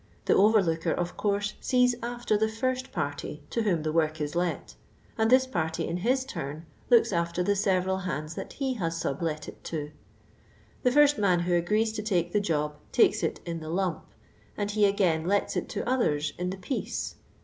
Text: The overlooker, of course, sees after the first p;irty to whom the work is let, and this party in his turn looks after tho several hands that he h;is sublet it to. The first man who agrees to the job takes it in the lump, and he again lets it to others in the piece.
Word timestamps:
The 0.25 0.33
overlooker, 0.33 0.91
of 0.93 1.15
course, 1.15 1.53
sees 1.61 1.93
after 2.01 2.35
the 2.35 2.47
first 2.47 2.91
p;irty 2.91 3.41
to 3.51 3.61
whom 3.61 3.83
the 3.83 3.91
work 3.93 4.19
is 4.19 4.35
let, 4.35 4.73
and 5.15 5.29
this 5.29 5.45
party 5.45 5.87
in 5.87 5.97
his 5.97 6.25
turn 6.25 6.65
looks 6.89 7.13
after 7.13 7.43
tho 7.43 7.53
several 7.53 7.99
hands 7.99 8.33
that 8.33 8.53
he 8.53 8.71
h;is 8.77 8.97
sublet 8.97 9.47
it 9.47 9.63
to. 9.65 9.91
The 10.81 10.91
first 10.91 11.19
man 11.19 11.41
who 11.41 11.53
agrees 11.53 11.93
to 11.93 12.01
the 12.01 12.39
job 12.41 12.77
takes 12.91 13.21
it 13.21 13.41
in 13.45 13.59
the 13.59 13.69
lump, 13.69 14.07
and 14.57 14.71
he 14.71 14.85
again 14.87 15.27
lets 15.27 15.55
it 15.55 15.69
to 15.69 15.87
others 15.87 16.33
in 16.39 16.49
the 16.49 16.57
piece. 16.57 17.17